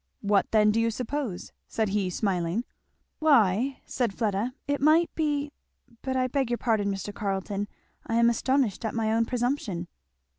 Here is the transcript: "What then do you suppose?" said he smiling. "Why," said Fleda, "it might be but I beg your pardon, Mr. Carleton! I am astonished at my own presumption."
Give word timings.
"What 0.21 0.49
then 0.49 0.71
do 0.71 0.81
you 0.81 0.89
suppose?" 0.89 1.51
said 1.67 1.89
he 1.89 2.09
smiling. 2.09 2.63
"Why," 3.19 3.81
said 3.85 4.15
Fleda, 4.15 4.55
"it 4.67 4.81
might 4.81 5.13
be 5.13 5.51
but 6.01 6.15
I 6.15 6.25
beg 6.25 6.49
your 6.49 6.57
pardon, 6.57 6.91
Mr. 6.91 7.13
Carleton! 7.13 7.67
I 8.07 8.15
am 8.15 8.27
astonished 8.27 8.83
at 8.83 8.95
my 8.95 9.13
own 9.13 9.25
presumption." 9.25 9.87